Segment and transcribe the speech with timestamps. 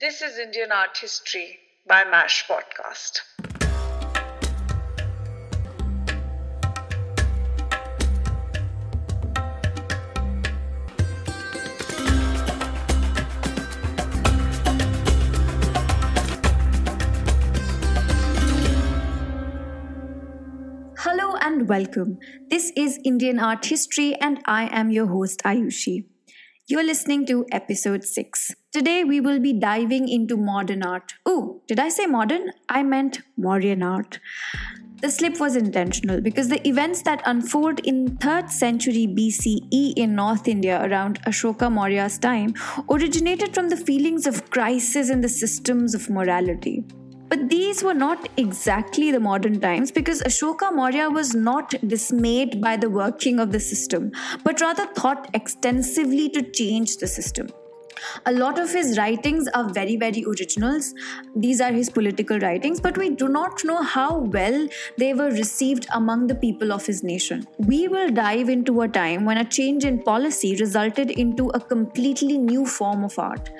[0.00, 3.18] This is Indian Art History by MASH Podcast.
[20.98, 22.20] Hello and welcome.
[22.48, 26.04] This is Indian Art History, and I am your host, Ayushi.
[26.70, 28.54] You're listening to episode 6.
[28.72, 31.14] Today we will be diving into modern art.
[31.24, 32.50] Oh, did I say modern?
[32.68, 34.20] I meant Mauryan art.
[35.00, 40.46] The slip was intentional because the events that unfold in 3rd century BCE in North
[40.46, 42.52] India around Ashoka Maurya's time
[42.90, 46.84] originated from the feelings of crisis in the systems of morality.
[47.28, 52.76] But these were not exactly the modern times because Ashoka Maurya was not dismayed by
[52.76, 54.12] the working of the system,
[54.44, 57.48] but rather thought extensively to change the system.
[58.26, 60.94] A lot of his writings are very, very originals.
[61.34, 65.86] These are his political writings, but we do not know how well they were received
[65.92, 67.46] among the people of his nation.
[67.58, 72.38] We will dive into a time when a change in policy resulted into a completely
[72.38, 73.50] new form of art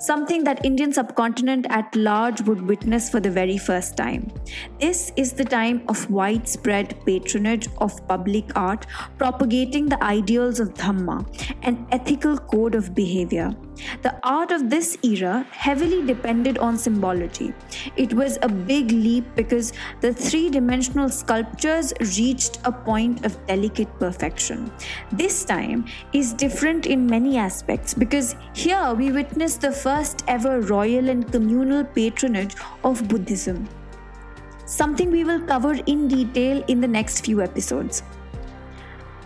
[0.00, 4.32] something that Indian subcontinent at large would witness for the very first time.
[4.80, 8.86] This is the time of widespread patronage of public art,
[9.18, 11.26] propagating the ideals of Dhamma,
[11.62, 13.54] an ethical code of behavior.
[14.02, 17.52] The art of this era heavily depended on symbology.
[17.96, 23.88] It was a big leap because the three dimensional sculptures reached a point of delicate
[23.98, 24.70] perfection.
[25.12, 31.08] This time is different in many aspects because here we witness the first ever royal
[31.08, 33.68] and communal patronage of Buddhism.
[34.66, 38.02] Something we will cover in detail in the next few episodes.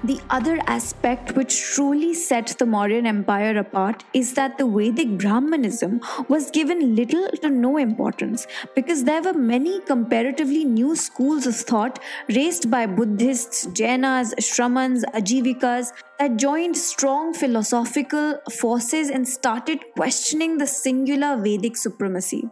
[0.05, 6.03] The other aspect which truly set the Mauryan Empire apart is that the Vedic Brahmanism
[6.29, 12.01] was given little to no importance because there were many comparatively new schools of thought
[12.29, 20.67] raised by Buddhists, Jainas, Shramans, Ajivikas that joined strong philosophical forces and started questioning the
[20.67, 22.51] singular Vedic supremacy.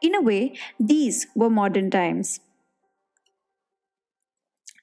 [0.00, 2.40] In a way, these were modern times.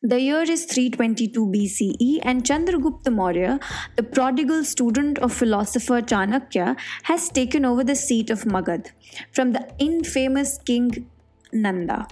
[0.08, 3.60] The year is 322 BCE, and Chandragupta Maurya,
[3.96, 8.92] the prodigal student of philosopher Chanakya, has taken over the seat of Magadh
[9.32, 11.10] from the infamous king
[11.52, 12.08] Nanda.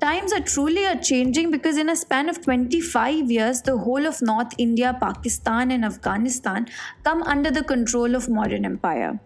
[0.00, 4.22] Times are truly a changing because in a span of 25 years, the whole of
[4.22, 6.68] North India, Pakistan, and Afghanistan
[7.04, 9.20] come under the control of Mauryan Empire.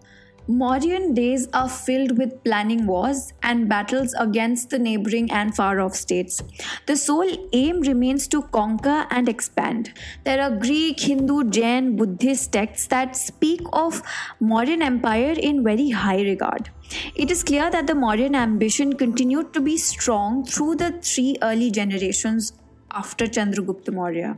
[0.46, 5.94] Mauryan days are filled with planning wars and battles against the neighboring and far off
[5.94, 6.42] states.
[6.84, 9.94] The sole aim remains to conquer and expand.
[10.24, 14.02] There are Greek, Hindu, Jain, Buddhist texts that speak of
[14.38, 16.68] Mauryan Empire in very high regard.
[17.14, 21.70] It is clear that the Mauryan ambition continued to be strong through the three early
[21.70, 22.52] generations
[22.90, 24.36] after Chandragupta Maurya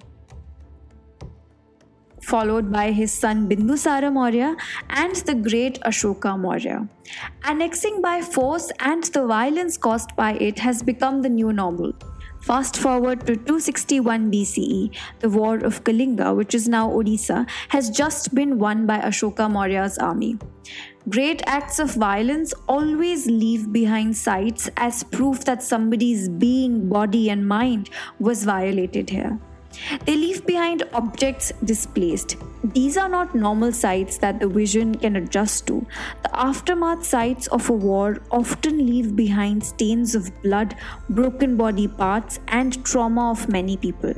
[2.32, 4.56] followed by his son Bindusara Maurya
[4.90, 6.88] and the great Ashoka Maurya.
[7.44, 11.92] Annexing by force and the violence caused by it has become the new normal.
[12.46, 18.34] Fast forward to 261 BCE, the war of Kalinga, which is now Odisha, has just
[18.34, 20.38] been won by Ashoka Maurya's army.
[21.08, 27.48] Great acts of violence always leave behind sites as proof that somebody's being, body, and
[27.48, 29.38] mind was violated here.
[30.04, 32.36] They leave behind objects displaced.
[32.64, 35.86] These are not normal sites that the vision can adjust to.
[36.22, 40.76] The aftermath sites of a war often leave behind stains of blood,
[41.08, 44.14] broken body parts, and trauma of many people,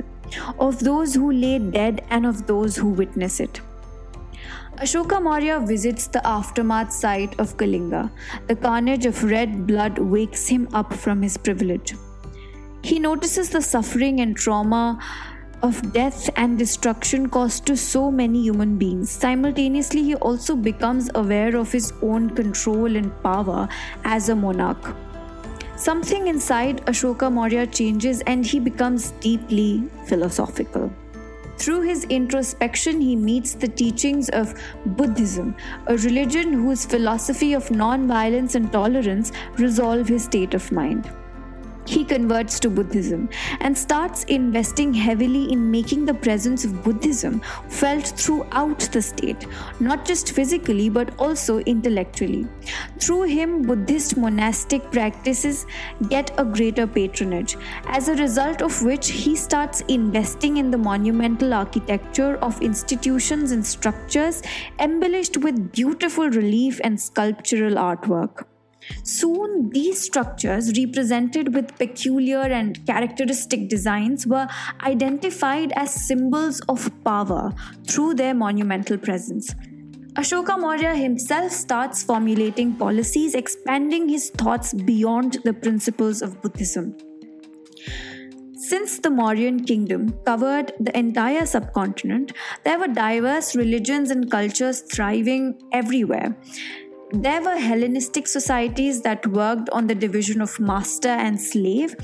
[0.59, 3.61] of those who lay dead and of those who witness it.
[4.77, 8.09] Ashoka Maurya visits the aftermath site of Kalinga.
[8.47, 11.95] The carnage of red blood wakes him up from his privilege.
[12.81, 14.97] He notices the suffering and trauma
[15.61, 19.09] of death and destruction caused to so many human beings.
[19.09, 23.67] Simultaneously, he also becomes aware of his own control and power
[24.03, 24.95] as a monarch.
[25.75, 30.91] Something inside Ashoka Maurya changes and he becomes deeply philosophical.
[31.57, 34.53] Through his introspection, he meets the teachings of
[34.85, 35.55] Buddhism,
[35.87, 41.11] a religion whose philosophy of non violence and tolerance resolve his state of mind.
[41.89, 43.29] He converts to Buddhism
[43.61, 49.47] and starts investing heavily in making the presence of Buddhism felt throughout the state,
[49.79, 52.47] not just physically but also intellectually.
[52.99, 55.65] Through him, Buddhist monastic practices
[56.09, 57.57] get a greater patronage,
[57.87, 63.65] as a result of which he starts investing in the monumental architecture of institutions and
[63.65, 64.43] structures
[64.79, 68.45] embellished with beautiful relief and sculptural artwork.
[69.03, 74.47] Soon, these structures, represented with peculiar and characteristic designs, were
[74.81, 77.53] identified as symbols of power
[77.87, 79.53] through their monumental presence.
[80.13, 86.95] Ashoka Maurya himself starts formulating policies, expanding his thoughts beyond the principles of Buddhism.
[88.55, 92.33] Since the Mauryan kingdom covered the entire subcontinent,
[92.65, 96.35] there were diverse religions and cultures thriving everywhere.
[97.11, 101.95] There were Hellenistic societies that worked on the division of master and slave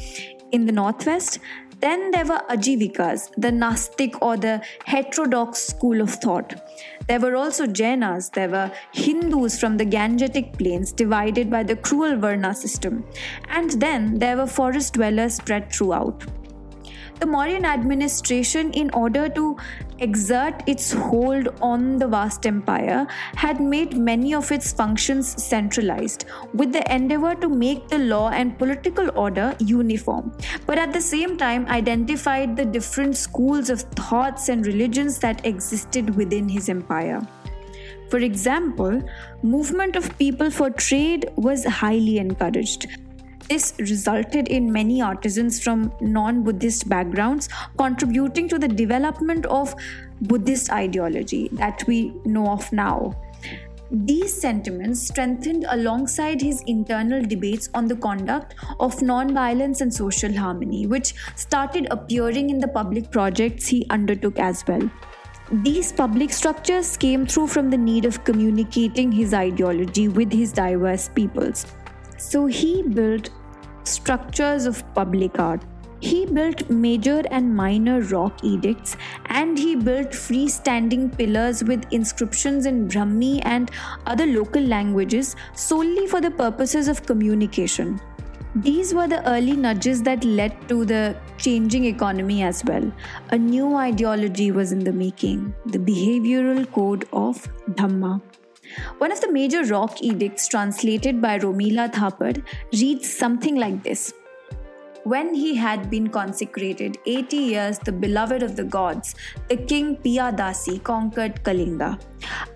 [0.52, 1.38] in the northwest.
[1.80, 6.56] Then there were Ajivikas, the Nastic or the heterodox school of thought.
[7.08, 12.18] There were also Jainas, there were Hindus from the Gangetic plains divided by the cruel
[12.18, 13.06] Varna system.
[13.50, 16.26] And then there were forest dwellers spread throughout
[17.20, 19.58] the Mauryan administration, in order to
[20.00, 26.74] exert its hold on the vast empire, had made many of its functions centralized, with
[26.74, 30.32] the endeavor to make the law and political order uniform,
[30.66, 36.16] but at the same time identified the different schools of thoughts and religions that existed
[36.16, 37.22] within his empire.
[38.10, 39.02] For example,
[39.42, 42.88] movement of people for trade was highly encouraged
[43.50, 49.76] this resulted in many artisans from non Buddhist backgrounds contributing to the development of
[50.22, 53.16] Buddhist ideology that we know of now.
[53.92, 60.88] These sentiments strengthened alongside his internal debates on the conduct of non-violence and social harmony,
[60.88, 64.90] which started appearing in the public projects he undertook as well.
[65.52, 71.08] These public structures came through from the need of communicating his ideology with his diverse
[71.10, 71.68] peoples.
[72.28, 73.30] So he built
[73.84, 75.64] structures of public art.
[76.00, 82.88] He built major and minor rock edicts and he built freestanding pillars with inscriptions in
[82.88, 83.72] Brahmi and
[84.06, 88.00] other local languages solely for the purposes of communication.
[88.56, 92.92] These were the early nudges that led to the changing economy as well.
[93.30, 98.22] A new ideology was in the making the behavioral code of Dhamma.
[98.98, 102.44] One of the major rock edicts translated by Romila Thapar
[102.74, 104.14] reads something like this.
[105.04, 109.14] When he had been consecrated 80 years, the beloved of the gods,
[109.50, 112.00] the king Piyadasi conquered Kalinga.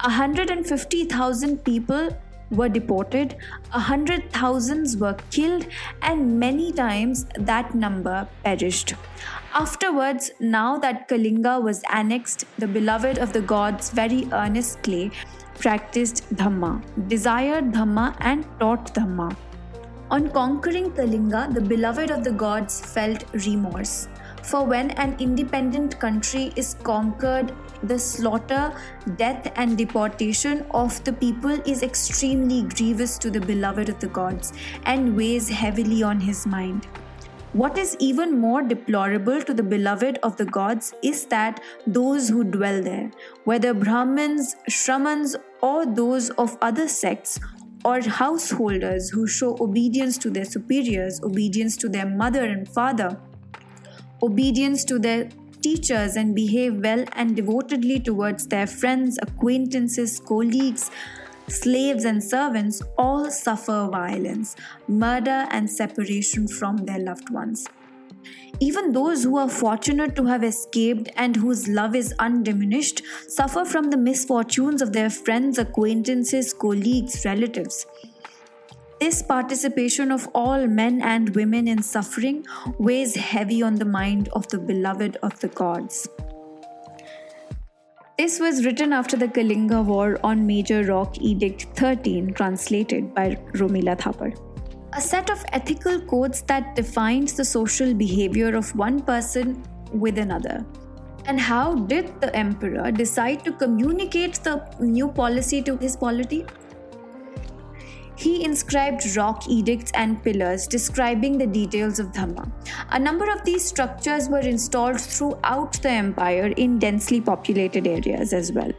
[0.03, 2.09] 150,000 people
[2.49, 3.35] were deported,
[3.71, 5.67] a hundred thousands were killed,
[6.01, 8.95] and many times that number perished.
[9.53, 15.11] Afterwards, now that Kalinga was annexed, the beloved of the gods very earnestly
[15.59, 19.35] practiced Dhamma, desired Dhamma, and taught Dhamma.
[20.09, 24.07] On conquering Kalinga, the beloved of the gods felt remorse.
[24.41, 27.51] For when an independent country is conquered,
[27.83, 28.73] the slaughter,
[29.17, 34.53] death, and deportation of the people is extremely grievous to the beloved of the gods
[34.85, 36.87] and weighs heavily on his mind.
[37.53, 42.43] What is even more deplorable to the beloved of the gods is that those who
[42.43, 43.11] dwell there,
[43.43, 47.39] whether Brahmins, Shramans, or those of other sects,
[47.85, 53.17] or householders who show obedience to their superiors, obedience to their mother and father,
[54.21, 55.29] obedience to their
[55.61, 60.91] teachers, and behave well and devotedly towards their friends, acquaintances, colleagues,
[61.47, 64.55] slaves and servants all suffer violence,
[64.87, 67.67] murder, and separation from their loved ones.
[68.59, 73.89] Even those who are fortunate to have escaped and whose love is undiminished suffer from
[73.89, 77.85] the misfortunes of their friends, acquaintances, colleagues, relatives.
[78.99, 82.45] This participation of all men and women in suffering
[82.77, 86.09] weighs heavy on the mind of the beloved of the gods.
[88.17, 93.97] This was written after the Kalinga War on Major Rock Edict 13, translated by Romila
[93.97, 94.35] Thapar.
[94.93, 100.65] A set of ethical codes that defines the social behavior of one person with another.
[101.25, 106.45] And how did the emperor decide to communicate the new policy to his polity?
[108.19, 112.51] he inscribed rock edicts and pillars describing the details of Dhamma.
[112.91, 118.51] A number of these structures were installed throughout the empire in densely populated areas as
[118.51, 118.73] well.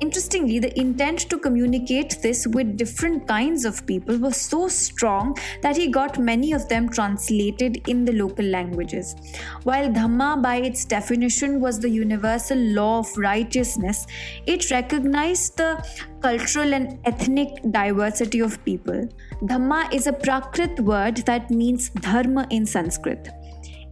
[0.00, 5.76] Interestingly, the intent to communicate this with different kinds of people was so strong that
[5.76, 9.16] he got many of them translated in the local languages.
[9.64, 14.06] While Dhamma, by its definition, was the universal law of righteousness,
[14.46, 15.84] it recognized the
[16.20, 19.08] cultural and ethnic diversity of people.
[19.42, 23.28] Dhamma is a Prakrit word that means dharma in Sanskrit.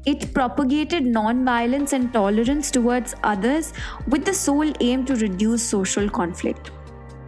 [0.06, 3.72] It propagated non-violence and tolerance towards others
[4.06, 6.70] with the sole aim to reduce social conflict.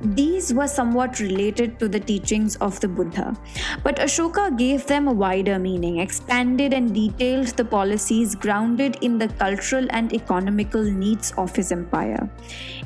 [0.00, 3.36] These were somewhat related to the teachings of the Buddha,
[3.82, 9.26] but Ashoka gave them a wider meaning, expanded and detailed the policies grounded in the
[9.26, 12.30] cultural and economical needs of his empire.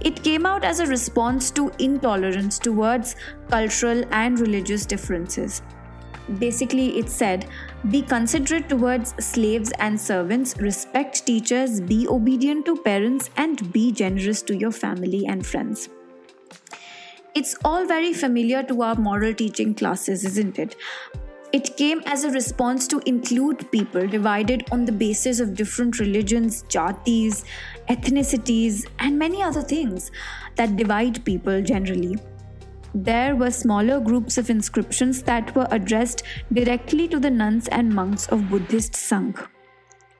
[0.00, 3.14] It came out as a response to intolerance towards
[3.50, 5.60] cultural and religious differences.
[6.38, 7.46] Basically, it said
[7.90, 14.40] be considerate towards slaves and servants, respect teachers, be obedient to parents, and be generous
[14.42, 15.88] to your family and friends.
[17.34, 20.76] It's all very familiar to our moral teaching classes, isn't it?
[21.52, 26.62] It came as a response to include people divided on the basis of different religions,
[26.68, 27.44] jatis,
[27.90, 30.10] ethnicities, and many other things
[30.56, 32.16] that divide people generally
[32.94, 36.22] there were smaller groups of inscriptions that were addressed
[36.52, 39.48] directly to the nuns and monks of Buddhist Sangh.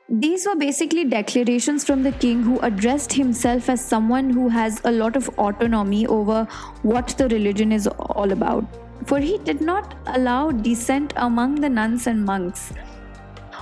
[0.08, 4.92] These were basically declarations from the king who addressed himself as someone who has a
[4.92, 6.44] lot of autonomy over
[6.82, 8.64] what the religion is all about.
[9.06, 12.72] For he did not allow dissent among the nuns and monks.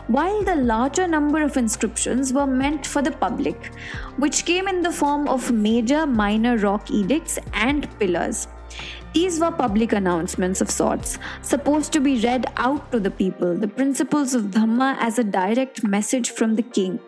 [0.08, 3.66] While the larger number of inscriptions were meant for the public,
[4.16, 8.48] which came in the form of major minor rock edicts and pillars.
[9.12, 13.66] These were public announcements of sorts, supposed to be read out to the people, the
[13.66, 17.00] principles of Dhamma as a direct message from the king.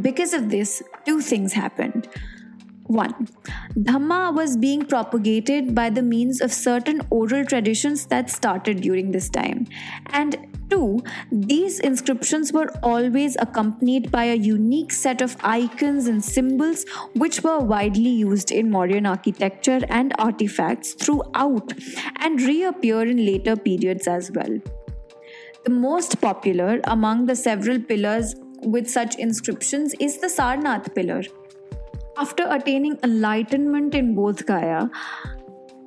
[0.00, 2.08] Because of this, two things happened.
[2.88, 3.28] 1.
[3.76, 9.28] Dhamma was being propagated by the means of certain oral traditions that started during this
[9.28, 9.66] time.
[10.06, 10.36] And
[10.70, 11.02] 2.
[11.30, 17.58] These inscriptions were always accompanied by a unique set of icons and symbols which were
[17.58, 21.72] widely used in Mauryan architecture and artifacts throughout
[22.16, 24.58] and reappear in later periods as well.
[25.64, 31.22] The most popular among the several pillars with such inscriptions is the Sarnath pillar.
[32.18, 34.88] After attaining enlightenment in Bodh Gaya,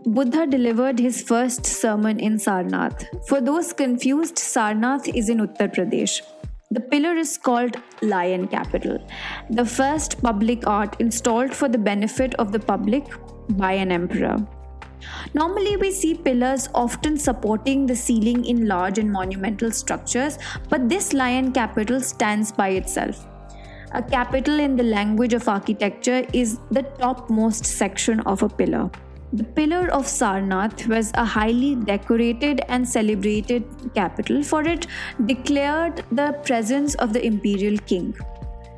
[0.05, 3.05] Buddha delivered his first sermon in Sarnath.
[3.27, 6.21] For those confused, Sarnath is in Uttar Pradesh.
[6.69, 8.99] The pillar is called Lion Capital,
[9.49, 13.05] the first public art installed for the benefit of the public
[13.49, 14.37] by an emperor.
[15.33, 20.37] Normally, we see pillars often supporting the ceiling in large and monumental structures,
[20.69, 23.25] but this lion capital stands by itself.
[23.91, 28.91] A capital in the language of architecture is the topmost section of a pillar.
[29.33, 33.63] The pillar of Sarnath was a highly decorated and celebrated
[33.95, 34.85] capital, for it
[35.25, 38.15] declared the presence of the imperial king.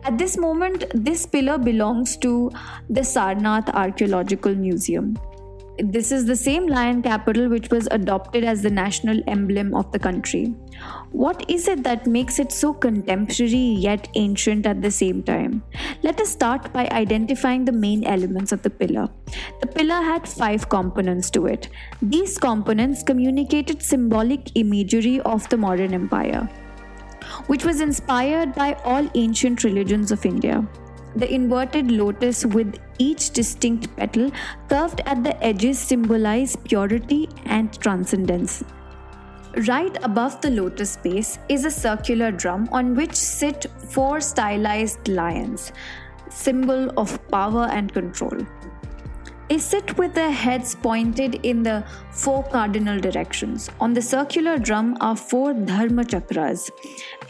[0.06, 2.50] At this moment, this pillar belongs to
[2.90, 5.18] the Sarnath Archaeological Museum.
[5.84, 9.98] This is the same lion capital which was adopted as the national emblem of the
[9.98, 10.54] country.
[11.12, 15.64] What is it that makes it so contemporary yet ancient at the same time?
[16.04, 19.10] Let us start by identifying the main elements of the pillar.
[19.62, 21.70] The pillar had five components to it.
[22.00, 26.48] These components communicated symbolic imagery of the Mauryan Empire,
[27.48, 30.64] which was inspired by all ancient religions of India.
[31.16, 34.32] The inverted lotus with each distinct petal
[34.70, 38.64] curved at the edges symbolize purity and transcendence.
[39.68, 45.74] Right above the lotus base is a circular drum on which sit four stylized lions,
[46.30, 48.38] symbol of power and control.
[49.50, 53.70] They sit with their heads pointed in the four cardinal directions.
[53.82, 56.70] On the circular drum are four dharma chakras,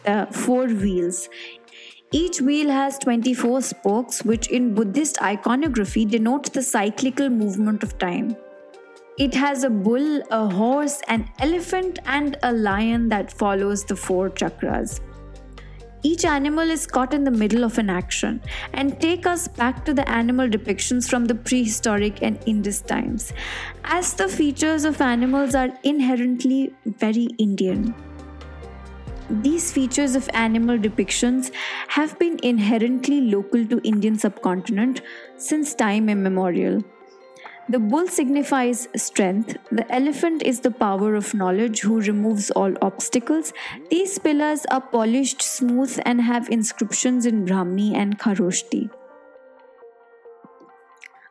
[0.03, 1.27] the four wheels.
[2.13, 8.35] Each wheel has 24 spokes, which in Buddhist iconography denote the cyclical movement of time.
[9.17, 14.29] It has a bull, a horse, an elephant, and a lion that follows the four
[14.29, 14.99] chakras.
[16.03, 18.41] Each animal is caught in the middle of an action
[18.73, 23.31] and take us back to the animal depictions from the prehistoric and Indus times,
[23.85, 27.95] as the features of animals are inherently very Indian.
[29.31, 31.53] These features of animal depictions
[31.87, 35.01] have been inherently local to Indian subcontinent
[35.37, 36.83] since time immemorial.
[37.69, 43.53] The bull signifies strength, the elephant is the power of knowledge who removes all obstacles.
[43.89, 48.89] These pillars are polished, smooth, and have inscriptions in Brahmi and Kharoshti.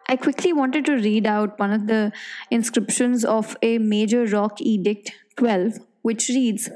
[0.09, 2.13] I quickly wanted to read out one of the
[2.51, 6.71] inscriptions of a major rock edict 12, which reads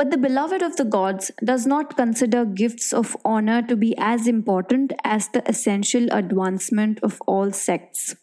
[0.00, 4.26] But the beloved of the gods does not consider gifts of honor to be as
[4.26, 8.16] important as the essential advancement of all sects.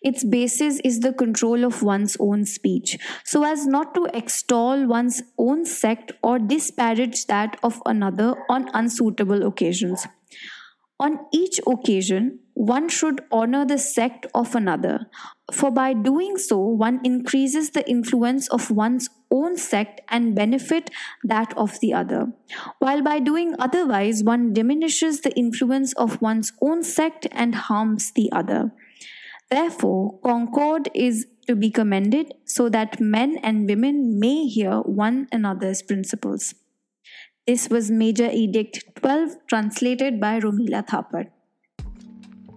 [0.00, 5.22] Its basis is the control of one's own speech, so as not to extol one's
[5.36, 10.06] own sect or disparage that of another on unsuitable occasions.
[10.98, 15.10] On each occasion, one should honor the sect of another,
[15.52, 20.90] for by doing so, one increases the influence of one's own sect and benefit
[21.24, 22.32] that of the other,
[22.78, 28.30] while by doing otherwise, one diminishes the influence of one's own sect and harms the
[28.32, 28.72] other.
[29.50, 35.82] Therefore, concord is to be commended so that men and women may hear one another's
[35.82, 36.54] principles.
[37.46, 41.30] This was Major Edict 12, translated by Romila Thapar.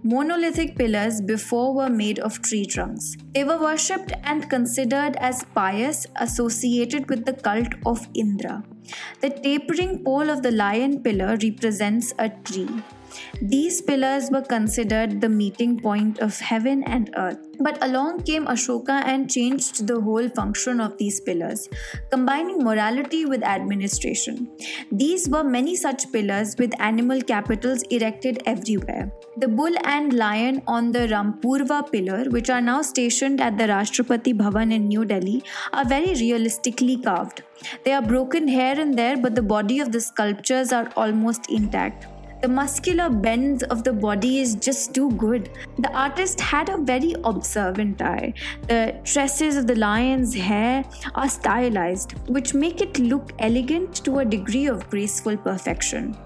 [0.06, 3.16] Monolithic pillars before were made of tree trunks.
[3.34, 8.66] They were worshipped and considered as pious, associated with the cult of Indra.
[9.22, 12.68] The tapering pole of the lion pillar represents a tree.
[13.42, 17.40] These pillars were considered the meeting point of heaven and earth.
[17.60, 21.70] But along came Ashoka and changed the whole function of these pillars,
[22.10, 24.50] combining morality with administration.
[24.92, 29.12] These were many such pillars with animal capitals erected everywhere.
[29.38, 34.36] The bull and lion on the Rampurva pillar, which are now stationed at the Rashtrapati
[34.36, 37.44] Bhavan in New Delhi, are very realistically carved.
[37.84, 42.08] They are broken here and there, but the body of the sculptures are almost intact.
[42.44, 45.50] The muscular bends of the body is just too good.
[45.80, 48.34] The artist had a very observant eye.
[48.68, 50.84] The tresses of the lion's hair
[51.16, 56.18] are stylized, which make it look elegant to a degree of graceful perfection.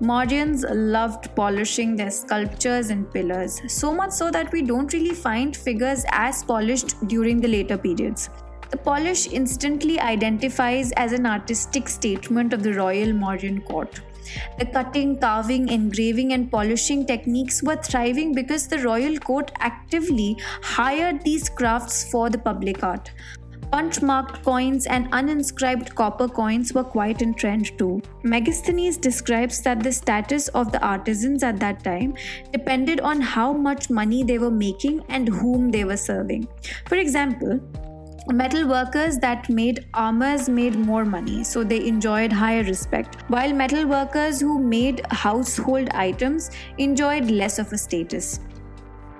[0.00, 5.56] Mauryans loved polishing their sculptures and pillars, so much so that we don't really find
[5.56, 8.30] figures as polished during the later periods.
[8.70, 14.00] The polish instantly identifies as an artistic statement of the royal Mauryan court.
[14.58, 21.22] The cutting, carving, engraving, and polishing techniques were thriving because the royal court actively hired
[21.22, 23.10] these crafts for the public art.
[23.70, 28.00] Punch marked coins and uninscribed copper coins were quite in trend too.
[28.24, 32.14] Megasthenes describes that the status of the artisans at that time
[32.52, 36.46] depended on how much money they were making and whom they were serving.
[36.86, 37.60] For example,
[38.32, 43.86] metal workers that made armors made more money so they enjoyed higher respect while metal
[43.86, 48.40] workers who made household items enjoyed less of a status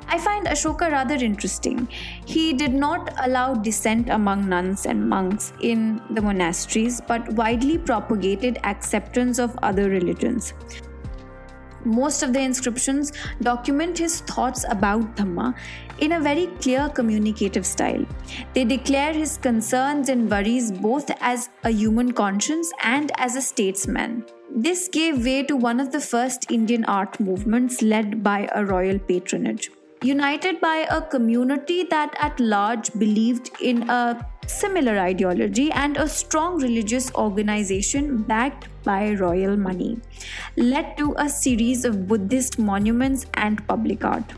[0.08, 1.88] I find Ashoka rather interesting.
[2.24, 8.58] He did not allow dissent among nuns and monks in the monasteries, but widely propagated
[8.62, 10.54] acceptance of other religions.
[11.86, 15.54] Most of the inscriptions document his thoughts about Dhamma
[16.00, 18.04] in a very clear communicative style.
[18.54, 24.24] They declare his concerns and worries both as a human conscience and as a statesman.
[24.50, 28.98] This gave way to one of the first Indian art movements led by a royal
[28.98, 29.70] patronage.
[30.02, 36.60] United by a community that at large believed in a similar ideology and a strong
[36.60, 40.00] religious organization backed by royal money,
[40.56, 44.32] led to a series of Buddhist monuments and public art.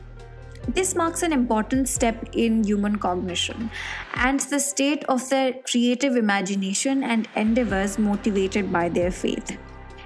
[0.69, 3.71] This marks an important step in human cognition
[4.15, 9.57] and the state of their creative imagination and endeavors motivated by their faith.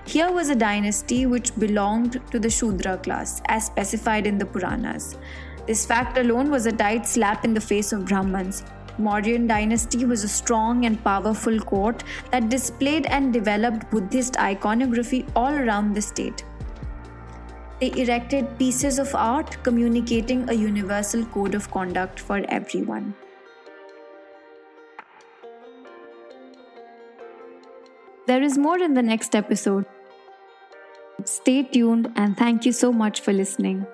[0.04, 5.16] Here was a dynasty which belonged to the Shudra class, as specified in the Puranas.
[5.66, 8.64] This fact alone was a tight slap in the face of Brahmins,
[8.98, 15.54] Mauryan dynasty was a strong and powerful court that displayed and developed Buddhist iconography all
[15.54, 16.44] around the state.
[17.80, 23.14] They erected pieces of art communicating a universal code of conduct for everyone.
[28.26, 29.84] There is more in the next episode.
[31.24, 33.84] Stay tuned and thank you so much for listening.